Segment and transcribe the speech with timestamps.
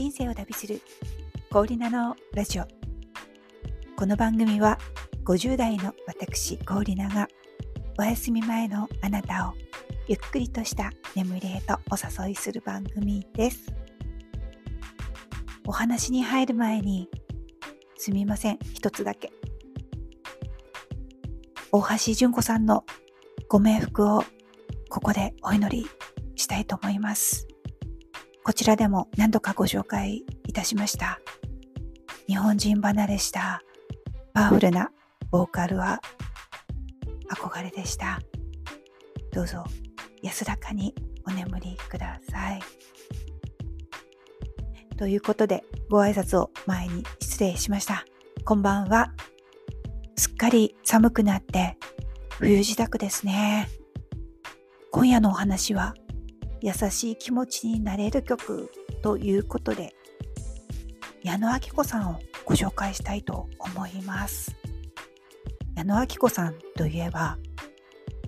[0.00, 0.80] 人生を旅する
[1.52, 2.64] コーリナのラジオ。
[3.96, 4.78] この番組は
[5.26, 7.28] 50代の私コーリナが
[7.98, 9.52] お休み前のあなたを
[10.08, 13.74] ゆっくりとした眠りへとお誘いする番組です。
[15.66, 17.10] お話に入る前に
[17.98, 19.30] すみません一つだけ。
[21.72, 22.86] 大橋純子さんの
[23.50, 24.24] ご冥福を
[24.88, 25.86] ここでお祈り
[26.36, 27.49] したいと思います。
[28.50, 31.20] こちらでも何度かご紹介いたしました。
[32.26, 33.62] 日本人離れした
[34.34, 34.90] パワフルな
[35.30, 36.00] ボーカルは
[37.32, 38.18] 憧れでした。
[39.32, 39.62] どうぞ
[40.20, 40.96] 安らかに
[41.28, 42.60] お眠りください。
[44.96, 48.04] ということでご挨拶を前に失礼しました。
[48.44, 49.12] こんばんは。
[50.16, 51.78] すっかり寒くなって
[52.30, 53.68] 冬支度ですね。
[54.90, 55.94] 今夜のお話は
[56.60, 58.70] 優しい気持ちになれる曲
[59.02, 59.94] ということで
[61.22, 64.56] 矢野明子さんをご紹介したいと思います。
[65.76, 67.38] 矢野明子さんといえば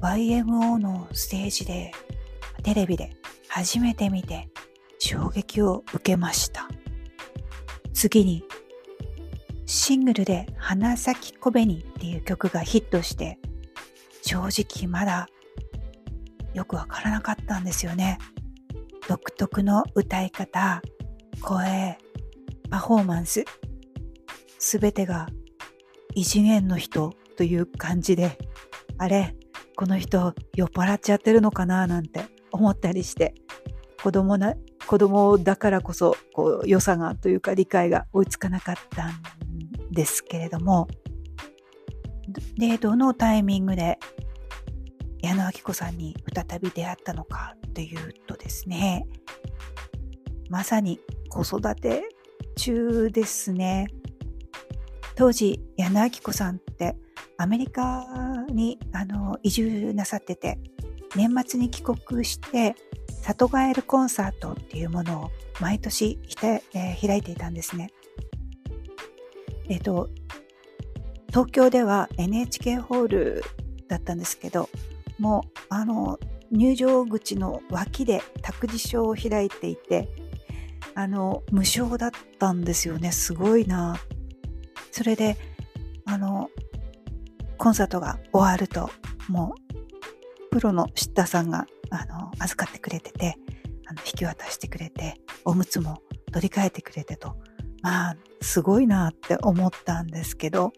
[0.01, 1.93] YMO のステージで
[2.63, 3.17] テレビで
[3.49, 4.49] 初めて見て
[4.99, 6.69] 衝撃を受けました。
[7.93, 8.45] 次に
[9.67, 13.39] シングルで花咲小紅っていう曲がヒットして
[14.23, 15.29] 正直まだ
[16.55, 18.19] よくわからなかったんですよね。
[19.09, 20.83] 独特の歌い方、
[21.41, 21.99] 声、
[22.71, 23.45] パフォーマンス、
[24.59, 25.29] すべてが
[26.15, 28.39] 異次元の人という感じで、
[28.99, 29.35] あれ、
[29.77, 32.21] この人酔っ払っちゃってるのかななんて
[32.53, 33.35] 思ったりして、
[34.03, 34.55] 子供な、
[34.87, 39.13] 子供だからこそ、こう、良さがというか理解が追いつかなかったん
[39.91, 40.89] ですけれども、
[42.57, 43.99] で、どのタイミングで
[45.23, 49.07] 矢野明子さんに再び出会ったのかというとですね、
[50.51, 52.09] まさに子育て
[52.57, 53.87] 中ですね。
[55.15, 56.97] 当時、矢野明子さんって
[57.39, 58.05] アメリカ
[58.51, 60.59] にあの移住なさってて、
[61.15, 62.75] 年末に帰国して、
[63.23, 65.31] 里帰るコンサートっていうものを
[65.61, 66.19] 毎年
[66.75, 67.91] えー、開いていたんですね。
[69.69, 70.11] えっ、と、
[71.29, 73.45] 東京では NHK ホール
[73.89, 74.69] だったんですけど、
[75.23, 76.19] もあの
[76.51, 80.09] 入場口の脇で託児所を開いていて
[80.95, 83.13] あの無償だったんですよね。
[83.13, 83.97] すごいな。
[84.91, 85.39] それで
[86.05, 86.51] あの
[87.57, 88.91] コンサートが終わると
[89.29, 89.55] も
[90.51, 93.37] うプロのシッターさんがあの預かってくれてて
[93.87, 97.37] あの引き渡してくれておむつも取り替えてくれてと。
[97.81, 100.73] まあすごいなって思ったんですけど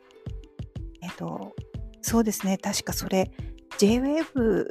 [1.02, 1.54] えっと
[2.02, 2.58] そうですね。
[2.58, 3.30] 確かそれ
[3.78, 4.68] JWAVE、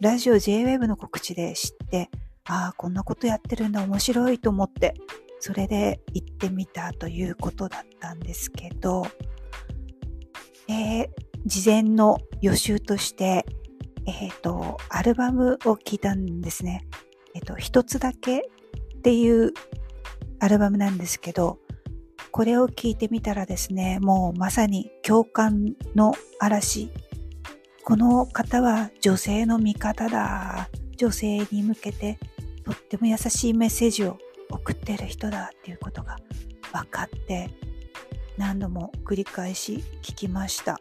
[0.00, 2.10] ラジオ JWAVE の告知で知って、
[2.44, 4.94] ああ、こんなことやってるんだ、面白いと思って、
[5.40, 9.06] それで行ってみたということだったんですけど、
[10.68, 11.08] えー、
[11.44, 13.44] 事前の予習として、
[14.06, 16.86] えっ、ー、と、アルバムを聞いたんですね。
[17.34, 19.52] えっ、ー、と、一つだけっていう
[20.38, 21.58] アルバムなんですけど、
[22.30, 26.90] これを聞いてみたらですね、もうまさに共感の嵐
[27.84, 30.68] この方は女性の味方だ。
[30.96, 32.18] 女性に向けて
[32.64, 34.16] とっても優しいメッセージを
[34.48, 36.16] 送ってる人だっていうことが
[36.72, 37.50] 分かって
[38.38, 40.80] 何度も繰り返し聞きました。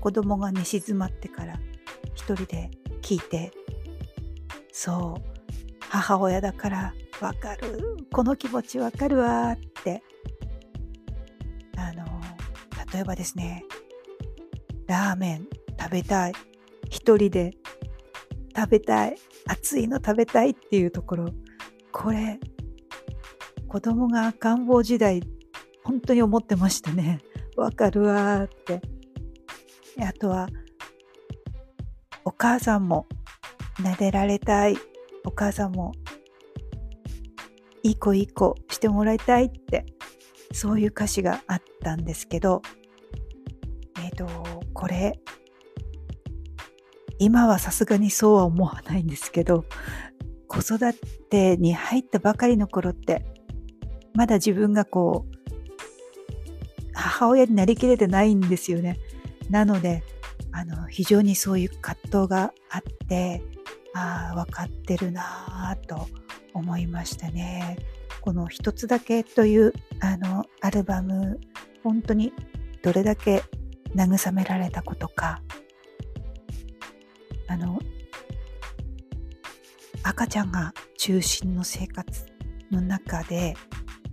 [0.00, 1.60] 子供が寝静まってから
[2.14, 2.70] 一人で
[3.02, 3.52] 聞いて
[4.72, 5.22] そう
[5.80, 10.02] 母親だからわかるこの気持ちわかるわって
[11.76, 12.04] あの
[12.92, 13.64] 例えばですね
[14.86, 15.46] ラーメン
[15.80, 16.32] 食べたい。
[16.90, 17.52] 一人で。
[18.54, 19.16] 食べたい。
[19.46, 21.28] 熱いの食べたいっていうところ。
[21.92, 22.38] これ
[23.66, 25.22] 子供が赤ん坊時代
[25.82, 27.20] 本当に思ってましたね。
[27.56, 28.80] わかるわーって。
[30.00, 30.48] あとは
[32.24, 33.06] お母さんも
[33.80, 34.76] 撫でられたい。
[35.24, 35.92] お母さんも
[37.82, 39.84] いい子いい子してもらいたいって
[40.52, 42.62] そういう歌詞があったんですけど。
[44.02, 44.26] えっ、ー、と
[44.72, 45.18] これ
[47.20, 49.66] 今はさすがにそうは思わないんですけど
[50.48, 50.94] 子育
[51.28, 53.24] てに入ったばかりの頃って
[54.14, 55.40] まだ自分がこう
[56.94, 58.98] 母親になりきれてないんですよね。
[59.48, 60.02] なので
[60.52, 63.42] あの非常にそういう葛藤があって
[63.94, 66.08] ああ分かってるなぁと
[66.54, 67.76] 思いましたね。
[68.22, 71.38] この一つだけというあのアルバム
[71.84, 72.32] 本当に
[72.82, 73.42] どれだけ
[73.94, 75.42] 慰められたことか
[77.50, 77.80] あの
[80.04, 82.24] 赤ちゃんが中心の生活
[82.70, 83.56] の中で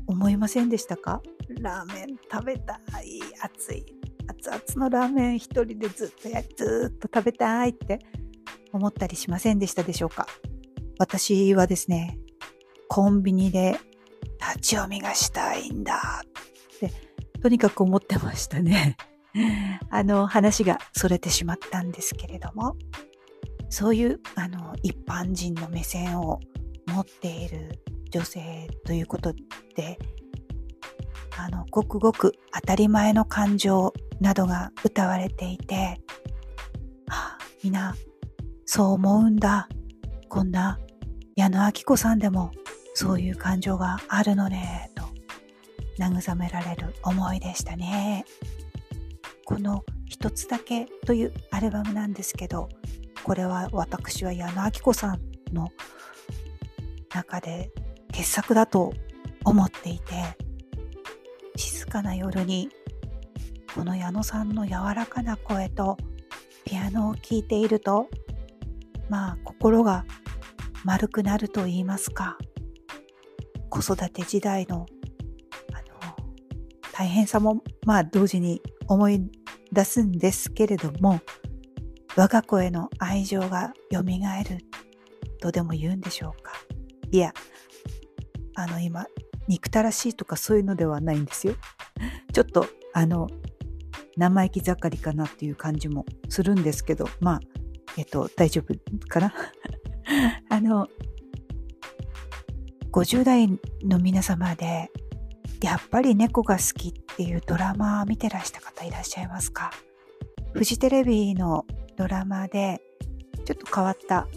[0.07, 1.21] 思いませんでしたか？
[1.61, 2.73] ラーメン食べた
[3.03, 3.85] い熱い
[4.27, 7.99] 熱々のラーメン一人でずっとやずっと食べたいって
[8.73, 10.25] 思ったりしませんでしたでしょうか？
[10.97, 12.17] 私はですね
[12.89, 13.77] コンビニで
[14.41, 16.91] 立ち読みがしたいんだって
[17.39, 18.97] とにかく思ってましたね。
[19.91, 22.75] あの話がそれてしまったんですけれども。
[23.69, 26.39] そういうあの一般人の目線を
[26.87, 27.79] 持っている
[28.11, 29.33] 女性ということ
[29.75, 29.99] で
[31.37, 36.01] あのごくごく当たり前の感情などが歌われていて、
[37.07, 37.95] はあ、みんな
[38.65, 39.69] そう思うんだ。
[40.29, 40.79] こんな
[41.35, 42.51] 矢野明子さんでも
[42.95, 45.03] そういう感情があるのねと
[45.99, 48.25] 慰められる思いでしたね。
[49.45, 52.69] この一つだけというアルバムなんですけど
[53.27, 55.19] これは私は矢野明子さん
[55.53, 55.67] の
[57.13, 57.69] 中で
[58.13, 58.93] 傑作だと
[59.43, 60.13] 思っていて
[61.57, 62.69] 静かな夜に
[63.75, 65.97] この矢野さんの柔らかな声と
[66.63, 68.07] ピアノを聴いていると
[69.09, 70.05] まあ心が
[70.85, 72.37] 丸くなると言いますか
[73.69, 74.85] 子育て時代の
[75.73, 76.15] あの
[76.93, 79.29] 大変さもまあ同時に思い
[79.73, 81.19] 出すんですけれども
[82.17, 84.57] 我が子への愛情がよみがえる
[85.39, 86.51] とでも言うんでしょうか？
[87.11, 87.31] いや
[88.55, 89.05] あの今
[89.47, 91.53] 憎たらしいとかそういうのではないんですよ。
[92.33, 93.27] ちょっとあの
[94.17, 97.39] 生意気盛りかなっていう感じもするんですけどまあ
[97.97, 98.73] えっと大丈夫
[99.07, 99.33] かな？
[100.49, 100.87] あの
[102.91, 103.47] 50代
[103.83, 104.89] の皆様で
[105.61, 109.71] やっぱり猫が好きっていうドラマ見てらした方いらっしゃいますか？
[110.53, 111.65] フジテレビの
[111.97, 112.81] ドラマで
[113.45, 114.27] ちょっと変わった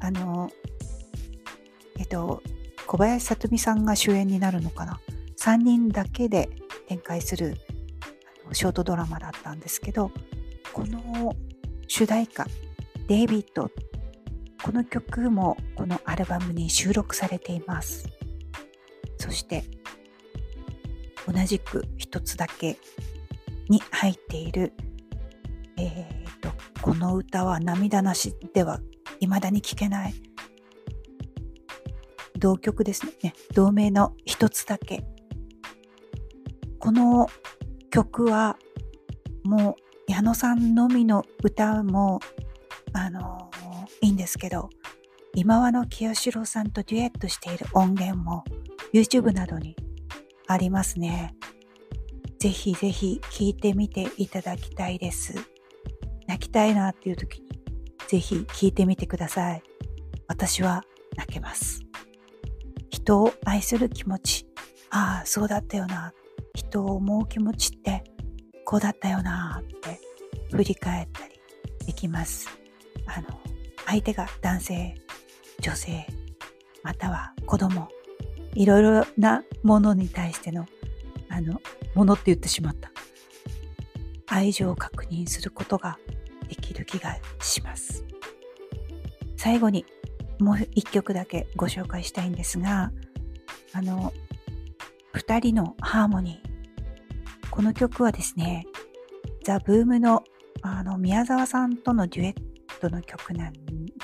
[0.00, 0.50] あの
[1.98, 2.42] えっと
[2.86, 5.00] 小林聡美さんが主演になるのかな。
[5.38, 6.48] 3人だけで
[6.88, 7.56] 展開する
[8.52, 10.10] ショートドラマだったんですけど
[10.72, 11.36] この
[11.86, 12.46] 主題歌
[13.08, 13.70] 「デイビッド」
[14.62, 18.08] この曲もこのアルバムに収録されています。
[19.18, 19.64] そして
[21.26, 22.78] 同じく一つだけ
[23.68, 24.72] に入っている
[25.76, 26.23] えー、
[26.84, 28.78] この歌は涙なしでは
[29.18, 30.14] 未だに聴けない
[32.38, 35.02] 同曲ですね同名の一つだけ
[36.78, 37.26] この
[37.90, 38.58] 曲は
[39.44, 39.78] も
[40.08, 42.20] う矢野さんのみの歌も
[42.92, 43.50] あの
[44.02, 44.68] いいんですけど
[45.34, 48.44] 今和の清志郎さんとデュエットしている音源も
[48.92, 49.74] YouTube などに
[50.48, 51.34] ありますね。
[52.38, 55.53] ぜひぜひ聴いてみていただきたいです。
[56.34, 57.48] 泣きたいなっていう時に
[58.08, 59.62] ぜひ聞いてみてください。
[60.26, 60.82] 私は
[61.16, 61.82] 泣けます。
[62.90, 64.46] 人を愛する気持ち、
[64.90, 66.12] ああ、そうだったよな。
[66.56, 68.02] 人を思う気持ちって
[68.64, 70.00] こうだったよなって
[70.50, 71.34] 振り返ったり
[71.86, 72.48] できます。
[73.06, 73.28] あの、
[73.86, 74.94] 相手が男性、
[75.60, 76.04] 女性、
[76.82, 77.88] または子供、
[78.54, 80.66] いろいろなものに対しての、
[81.28, 81.60] あの、
[81.94, 82.90] ものって言ってしまった。
[84.26, 85.96] 愛情を確認することが
[86.48, 88.04] できる気がします。
[89.36, 89.84] 最後に
[90.38, 92.92] もう一曲だけご紹介したいんですが、
[93.72, 94.12] あの、
[95.12, 97.50] 二人のハーモニー。
[97.50, 98.66] この曲はですね、
[99.44, 100.24] ザ・ブームの
[100.62, 103.52] あの宮沢さんとのデュエットの曲なん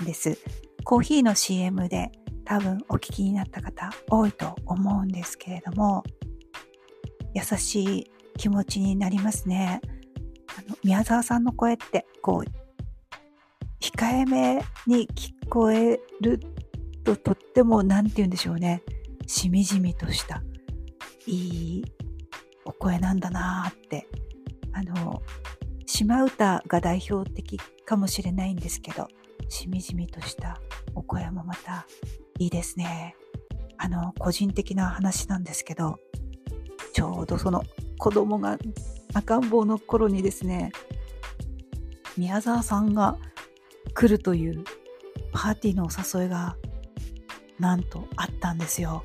[0.04, 0.38] です。
[0.84, 2.12] コーヒーの CM で
[2.44, 6.04] 多分お聴きになった方多いと思うんですけれども、
[7.34, 9.80] 優しい気持ちになりますね。
[10.58, 12.60] あの宮沢さんの声ってこう
[13.80, 16.40] 控えめに聞こえる
[17.04, 18.82] ととっても何て言うんでしょうね。
[19.26, 20.42] しみじみとした
[21.26, 21.32] い
[21.78, 21.84] い
[22.64, 24.08] お声なんだなーって
[24.72, 25.22] あの
[25.86, 29.08] 島唄が代表的かもしれないんですけど
[29.48, 30.60] しみじみとした
[30.94, 31.86] お声もまた
[32.38, 33.14] いいですね。
[33.78, 35.98] あの個人的な話なんですけど
[36.92, 37.62] ちょうどその
[37.98, 38.58] 子供が
[39.14, 40.72] 赤ん坊の頃にですね
[42.16, 43.18] 宮沢さんが
[43.94, 44.64] 来るという
[45.32, 46.56] パーティーのお誘いが
[47.58, 49.04] なんとあったんですよ。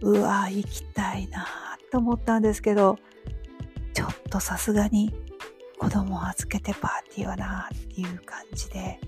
[0.00, 1.46] うわ行きたいな
[1.90, 2.98] と思ったんですけど
[3.94, 5.14] ちょっとさすがに
[5.78, 8.98] 子供を預けてパーティーはなっていう感じで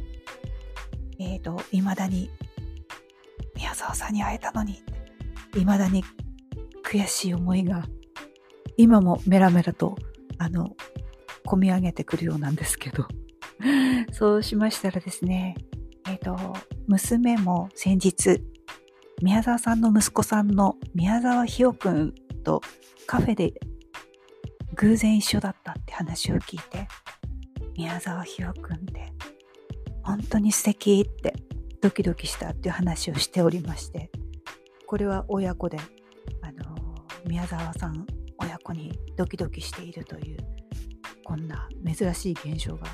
[1.18, 2.30] えっ、ー、と未だに
[3.56, 4.82] 宮沢さんに会えたのに
[5.52, 6.04] 未だに
[6.84, 7.84] 悔しい思いが
[8.76, 9.96] 今もメラメラと
[10.38, 10.76] あの、
[11.46, 13.06] 込み上げてくるようなんですけど。
[14.12, 15.56] そうしましたらですね、
[16.08, 18.42] えっ、ー、と、娘も先日、
[19.22, 22.60] 宮沢さんの息子さんの宮沢ひよくんと
[23.06, 23.54] カフェで
[24.74, 26.88] 偶然一緒だったって話を聞いて、
[27.76, 29.12] 宮沢ひろくんって
[30.02, 31.34] 本当に素敵って
[31.80, 34.10] ドキドキしたっていう話をしておりまして、
[34.86, 35.78] これは親子で、
[36.42, 36.76] あの、
[37.26, 38.06] 宮沢さん
[39.16, 40.38] ドキドキしているという、
[41.24, 42.86] こんな珍しい現象が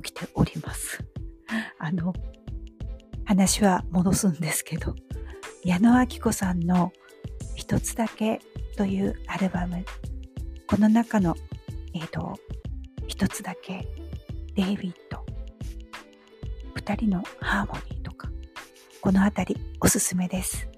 [0.00, 1.04] 起きております。
[1.78, 2.12] あの、
[3.24, 4.94] 話は戻すんですけど、
[5.64, 6.92] 矢野明子さんの
[7.54, 8.40] 一つだけ
[8.76, 9.84] というアルバム、
[10.66, 11.36] この中の、
[11.94, 12.38] えっ、ー、と、
[13.06, 13.86] 一つだけ、
[14.54, 15.24] デイビッド、
[16.74, 18.28] 二人のハーモニーとか、
[19.00, 20.68] このあたりおすすめです。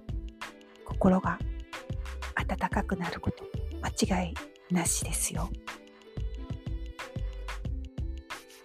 [0.85, 1.39] 心が
[2.35, 3.45] 温かくなること
[3.83, 4.35] 間違い
[4.71, 5.49] なしですよ。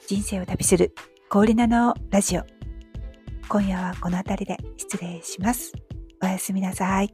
[0.08, 0.94] 人生を旅する
[1.30, 2.44] 氷菜のラジオ。
[3.48, 5.74] 今夜はこの辺りで失礼します。
[6.24, 7.14] おやすみなさい。